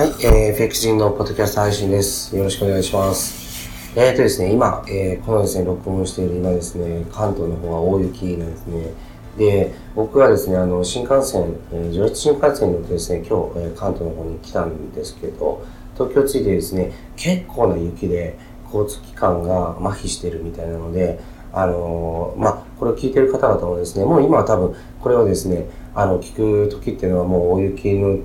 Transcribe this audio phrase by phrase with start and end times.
[0.00, 2.34] はい、えー、FX 人のポッドキャスト配信です。
[2.34, 3.68] よろしくお願いします。
[3.94, 8.94] えーとですね、今、えー、このですね、録音している今ですね、関東の方は大雪なんですね。
[9.36, 18.38] で、僕はですね、あの、新幹線、えー、上越新幹線に乗ってですね、今日、えー、関東の方に来たんですけど、東京着いてですね、結構な雪で
[18.72, 21.20] 交通機関が麻痺してるみたいなので、
[21.52, 28.16] あのー、まあ、これを聞いてる方々もですね、もう今は多分、これをですね、あの、聞く時っていうのはもう大雪の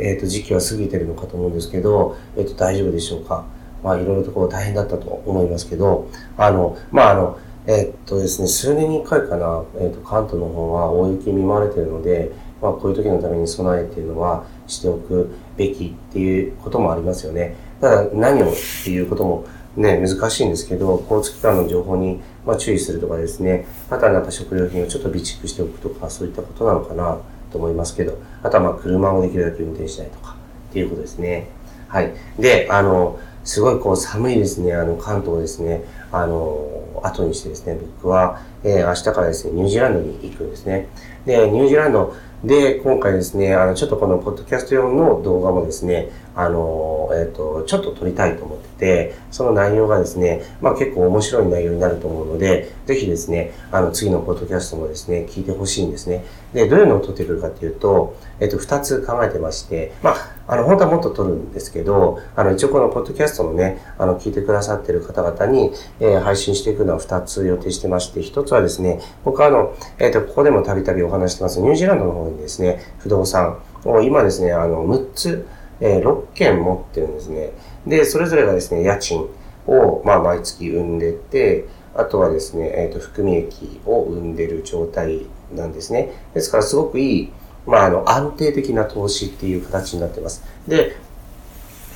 [0.00, 3.44] えー、と時期は過ぎてるのかと思うんですけど、えー、と大丈夫でしょうか？
[3.82, 17.56] まあ、いろいろとこう大変だったと思いますけど、あの、まあ、あの、えっとですね、数年に一回かな、えっと、関東の方は大雪に見舞われているので、まあ、こういう時のために備えっていうのはしておくべきっていうこともありますよね。
[17.80, 19.46] ただ、何をっていうことも
[19.76, 27.18] ね、難しいんですけど、交通機関の情報に、ま、注意するとかですね、あとはなんか食料品をちょっと備蓄しておくとか、そういったことなのかな
[27.50, 30.36] と思いますけど、あとはまあ車をできるだけ運転したいとか
[30.70, 31.48] っていうことですね。
[31.88, 32.12] はい。
[32.38, 40.88] で、あの、すごいこう寒いですね、あの関東ですね、あの、後にしてですね、僕は、えー、明日からですね、ニュージーランドに行くんですね。
[41.26, 56.24] で、ニュージーランドで、今回ですね、あの、ちょっとこのポッドキャスト用の動画もですね、あの、えっ、ー、と、ちょっと撮りたいと思ってて、その内容がですね、まあ結構面白い内容になると思うので、ぜひですね、あの、次のポッドキャストもですね、聞いてほしいんですね。
[56.54, 60.14] で、どういうのを撮ってくるかっていうと、えっ、ー、と、二つ考えてまして、まあ、
[60.50, 65.70] あの、本当はもっと撮るんですけど、あの、一応このポッドキャストのね、あの、聞いてくださってる方々に、
[66.00, 75.46] えー、配信していくのは二つ予定してまして、一つはですね、僕はあの、えっ、ー、と、ここでもたびたびお話してます、ニュージーランドの方にですね、不動産を今ですね、あの、6つ、
[75.80, 77.52] えー、6件持ってるんですね。
[77.86, 79.28] で、それぞれがですね、家賃
[79.68, 86.10] を、まあ、毎月生んでて、あとはですね、えっ、ー、と、含み益を生んでる状態なんですね。
[86.34, 87.32] ですから、すごくいい、
[87.66, 90.42] まあ、あの、安定的な投資っていう形になってます。
[90.66, 90.96] で、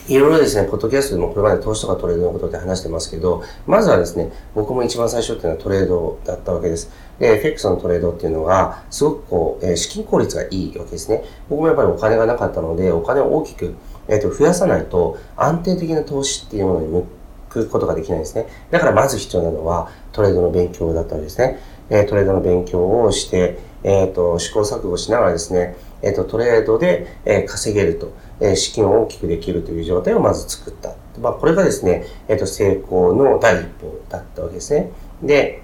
[0.06, 6.90] いろいろですね、ポッドキャストでもこれまで投資とかトレードのことって話してますけど、まずはですね、僕も一番最初っていうのはトレードだったわけです。
[7.18, 11.24] で、FX のトレードっていうのは、すごくこう、えー、資金効率がいいわけですね。
[11.48, 13.74] 僕もやっぱりお金がなかったので、お金を大きく、
[14.08, 17.06] えっ、ー、と、増やさないと安定的な投資っていうものに向
[17.48, 18.46] くことができないですね。
[18.70, 21.58] だからまず必要なのは、トレードの勉強だったりですね。
[21.88, 28.12] えー、トレードの勉強をして、えっ、と、試行錯誤しながらですね、えっ、と、トレードで、え稼げると。
[28.40, 30.94] え資金を大きくできるという状態をまず作った。
[31.20, 34.90] まあ、これがですね、えっ、と、成功の第一歩だったわけですね。
[35.22, 35.62] で、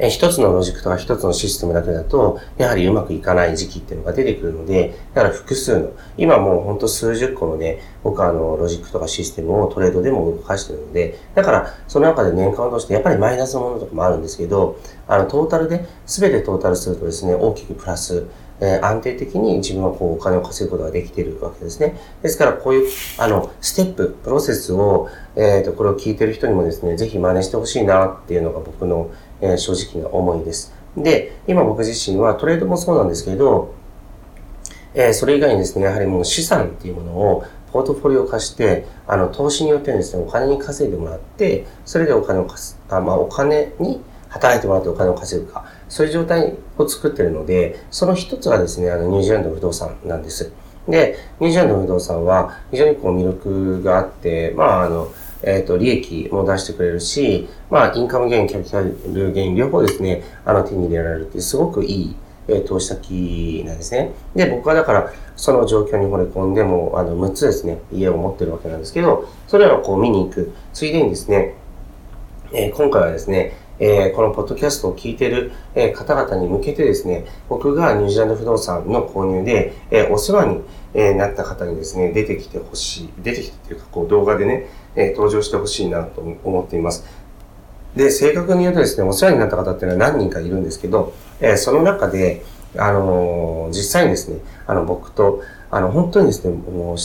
[0.00, 14.78] え一つのロジックとか一つのシステムだけだと、やはりうまくいかない時期っていうのが出てくるので、だから複数の、今もうほんと数十個のね、僕はあの、ロジックとかシステムをトレードでも動かしてるので、だから、その中で年間を通してやっぱりマイナスのものとかもあるんですけど、
[15.08, 18.26] あの、トータルで、すべてトータルするとですね、大きくプラス、
[18.60, 21.98] えー、安定的に自分はこうお金を稼ぐことができているわけですね。
[22.22, 22.88] ですからこういう、
[23.18, 29.10] あの、ステップ、プロセスを、えっ、ー、と、これを聞いてる人にもですね、ぜひ真似してほしいなっていうのが僕の、
[29.40, 30.74] えー、正直な思いです。
[30.96, 33.74] で、今僕自身はトレードもそうなんですけど、
[34.94, 50.52] えー、それ以外にですね、やはりもう資産っていうものをポートフォリオ化して、あの、投資によってですね、お金に稼いでもらって、それでお金を貸す、あまあ、お金に働いてもらってお金を稼ぐか、そういう状態を作ってるので、その一つはですね、あの、ニュージーランド不動産なんです。
[50.88, 55.08] で、ニュージーランド不動産は非常にこう魅力があって、まあ、あの、
[55.42, 62.16] えっ、ー、と、利益も出してくれるし、まあ、インカムゲイン、キャピタルゲイン、両方ですね、あの、手に入れられるって、すごくいい、
[62.48, 64.12] えー、投資先なんですね。
[64.34, 70.52] で、僕はだから、その状況に惚れ込んでも、あの、6つですね、家を持ってるわけなんですけど、それらをこう見に行く。
[70.72, 71.54] ついでにですね、
[72.52, 80.60] えー、今回はですね、えー、このポッドキャストを聞いている、えー、方々に向けてですね、僕がニュージーランド不動産の購入で、えー、お世話に、
[80.94, 87.04] えなった方にですね、出てきてほしい、出てきてっていうか、こう動画でね、え登場してほしいなと思っています。
[87.94, 92.42] で、正確に言うとですね、お世話になった方っていうのは何人かいるんですけど、えその中で、
[92.76, 96.96] あの実際にですね、あの、僕と、あの、本当にですね、もう、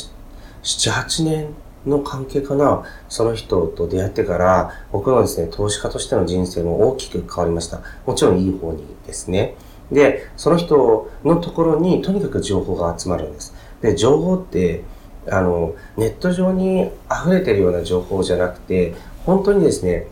[0.64, 1.48] 7、8年
[1.86, 7.82] の関係かな、その人と出会ってから、僕のですね、投資家としての人生も大きく変わりました。
[8.06, 9.56] もちろんいい方にですね。
[9.92, 13.54] で、その人のところにとにかく情報が集まるんです。
[13.82, 14.84] で、情報って、
[15.30, 18.94] あの、ネット上に溢れてるような情報じゃなくて、
[19.26, 20.08] 本当にですね、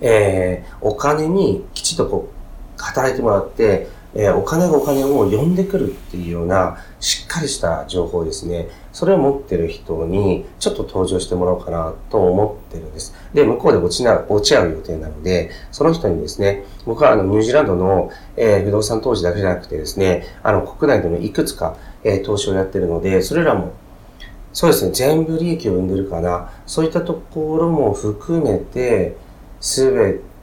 [0.00, 8.68] えー、お金にきちっとこう、働いてもらって、えー、お金がお金を呼んでくるっていうような、しっかりした情報ですね。
[8.92, 13.14] それを持ってる人に、ちょっと登場してもらおうかなと思ってるんです。
[13.34, 23.72] で、向こうで落ちな、落ち合う予定なので、その人にですね、僕はあの、ニュージーランドの、えー、不動産投資だけじゃなくてですね、あの、国内でもいくつか、えー、投資をやってるので、それらも、
[24.54, 26.50] そうですね、全部利益を生んでるかな。
[26.64, 29.16] そういったところも含めて、
[29.60, 30.35] すべて、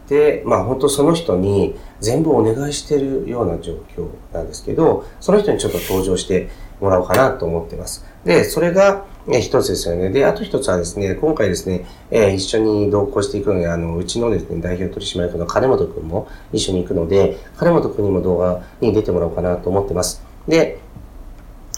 [0.46, 6.50] まあ本当その人に全部お願いしてるような状況なんですけど、その人にちょっと登場して
[6.80, 8.06] もらおうかなと思ってます。
[8.26, 10.10] で、それが、一つですよね。
[10.10, 20.26] で、あと一つはですね、今回ですね、えー、一緒に同行していくので、あの、うちのですね、代表取締役の金本くんも一緒に行くので、金本くんにも動画に出てもらおうかなと思ってます。
[20.46, 20.80] で、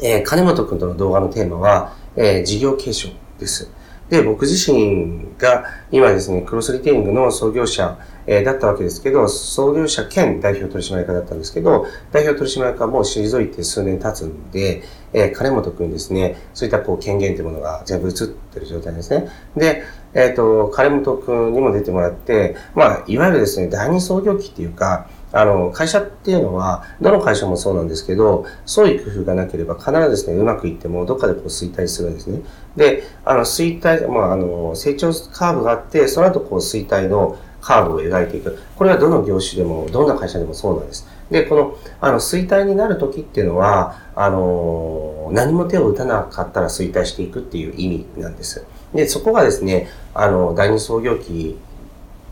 [0.02, 3.10] えー、金本くんとの動画のテーマは、えー、事業継承
[3.40, 3.70] です。
[4.10, 7.98] で、僕自身が今ですね、クロスリテイリングの創業者、
[8.28, 18.14] えー、だったわけですけど、創業者兼代表取締役だったんですけど、代表取締役はもう退いて数年経つんで、えー、金本くんですね、そういったこう権限というものが全部移っ
[18.54, 19.28] てる状態ですね。
[19.58, 19.84] で、
[20.16, 32.42] えっ、ー、と、金本くんにも出てもらって、まあ、いわゆるですね、第二創業期っていうか、あの、会社っていうのは、どの会社もそうなんですけど、創意工夫がなければ必ずですね、うまくいっても、どっかでこう衰退するんですね。
[32.78, 38.58] で、あの、衰退、まあ、あの、成長カーブがあって、その後こう衰退のカーブを描いていく。
[38.78, 41.06] これはどの業種でも、どんな会社でもそうなんです。
[41.30, 48.66] で、この、あの、衰退になる時っていうのは、あの、何も手を打たなかったら衰退していくっていう意味なんです。
[48.94, 51.58] で、そこがですね、あの、第二創業期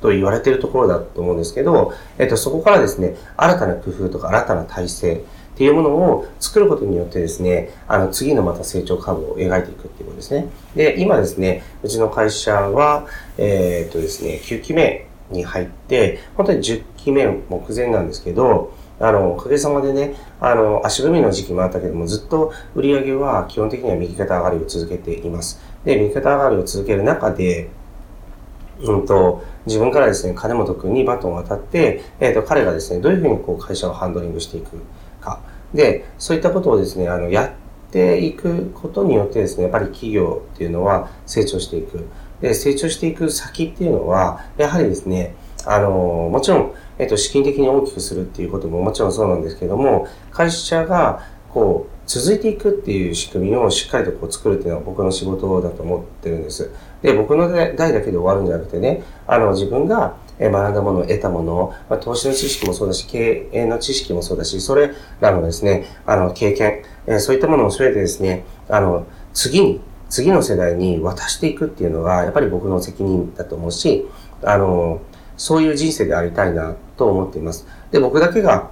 [0.01, 10.47] と言われてるところだと思うんですけど、えっと、そこからですね、新たな工夫とか新たな体制っていうものを作ることによってですね、あの、次のまた成長カーブを描いていくっていうことですね。
[10.75, 13.05] で、今ですね、うちの会社は、
[13.37, 25.61] えー、っとですね、9期目に入って、本当に10期目目前なんですけど、あの、おかげさまでね、あの、足踏みの時期もあったけども、ずっと売り上げは基本的には右肩上がりを続けています。
[25.83, 27.69] で、右肩上がりを続ける中で、
[28.81, 34.81] うんと、自分からですね、金本君にバトンを渡って、えっ、ー、と、彼がですね、どういうふうにこう会社をハンドリングしていく
[35.21, 35.39] か。
[35.73, 42.05] で、そういったことをですね、あの、やっていくことによってですね、やっぱり企業っていうのは成長していく。
[42.41, 45.35] で、成長していく先っていうのは、やはりですね、
[45.65, 45.89] あの、
[46.31, 51.23] もちろん、えっ、と、資金的に大きくするっていうことももちろんそうなんですけども、会社が、
[51.53, 56.71] こう、続いていくっていう仕組みをしっかりとこう作るっていうのは僕の仕事だと思ってるんです。
[57.01, 64.91] で、僕の代だけで終わるんじゃなくてね、あの、自分が学んだもの、得たもの、まあ、投資の知識もそうだし、経営の知識もそうだし、それ
[65.21, 74.07] らのですね、あの、経験、えそういったものを全てですね、あの、次に、次の世代に渡していくっていうのが、やっぱり僕の責任だと思うし、
[74.43, 74.99] あの、
[75.37, 77.67] そういう人生でありたいなと思っています。
[77.91, 78.71] で、僕だけが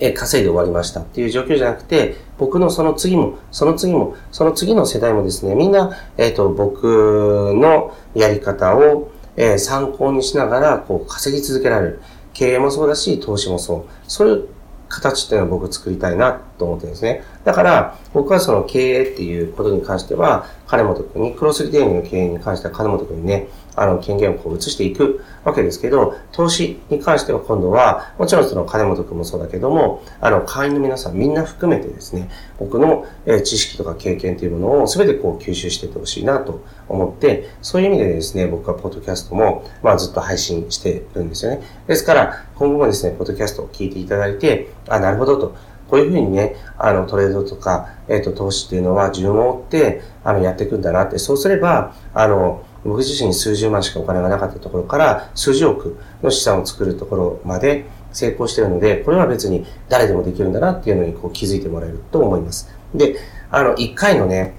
[0.00, 12.00] え稼いで終わりましたっていう状況じゃなくて、僕のその次も、その次も、その次の世代もですね、みんな、えっ、ー、と、僕のやり方を、えー、参考にしながら、こう、稼ぎ続けられる。
[12.32, 13.84] 経営もそうだし、投資もそう。
[14.06, 14.48] そういう
[14.88, 17.24] 形っていうのを僕作りたいなと思ってるんですね。
[17.44, 23.48] だから、僕はその経営っていうことに関しては、金本君に、クロスリテイリングの経営に関しては金本君にね、
[23.80, 33.06] あの、権限をこう移していくわけですけど、投資に関しては今度は、もちろんその金本君もそうだけども、あの、会員の皆さんみんな含めてですね、僕の、
[33.44, 41.62] 知識とか経験というものを全てこう吸収していってほしいなと思って、そういう意味でですね、僕はポッドキャストも、まあずっと配信してるんですよね。
[41.86, 45.54] ですから、今後もですね、ポッドキャストを聞いていただいて、あ、なるほどと。
[45.88, 62.72] こういうふうにね、あの、トレードとか、えっ、ー、と、投資っていうのは順を追って、あの、やっていくんだなって、そうすれば、あの、僕自身数十万しかお金がなかったところから数十億の資産を作るところまで成功してるので、これは別に誰でもできるんだなっていうのにこう気づいてもらえると思います。
[62.94, 63.16] で、
[63.50, 64.54] あの、一回のね、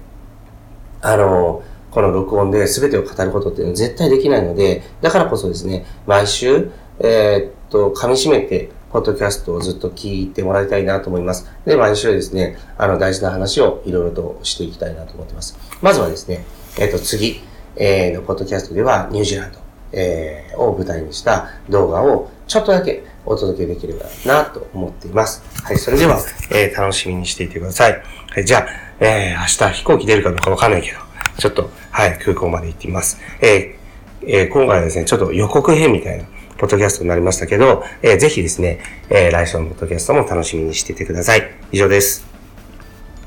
[1.02, 11.48] あの、この録音で全てを語ることっていうのは絶対できないので、だからこそですね、毎週、えー、っと、噛み締めて、ポッドキャストをずっと聞いてもらいたいなと思います。
[11.64, 15.56] で、毎週ですね、あの、大事な話をいろいろとしていきたいなと思ってます。
[15.80, 16.44] まずはですね、
[16.78, 17.40] えー、っと、次、
[17.76, 19.58] えー、のポッドキャストではニュージーランド、
[19.92, 25.42] えー、を舞台にした動画をちょっとだけお届けできればなと思っています。
[25.62, 26.18] はい、それでは、
[26.50, 28.02] えー、楽しみにしていてください。
[28.30, 28.66] はい、じゃあ、
[29.00, 30.98] えー、明日飛行機出るかどうかわかんないけど、
[31.38, 33.18] ちょっと、はい、空港まで行ってみます。
[33.40, 36.24] えー、えー、今回はですね、ちょっと予告編みたいな、
[36.58, 41.50] ポッドキャストになりましたけど、えー、ぜひですね、えー、来週のポッドキャストも楽しみにしていてください。
[41.72, 42.26] 以上です。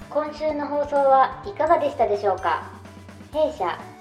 [0.09, 2.71] 今週の放送はいかがでしたでしょうか？
[3.31, 3.79] 弊社